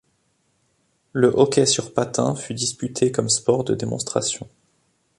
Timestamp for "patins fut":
1.93-2.55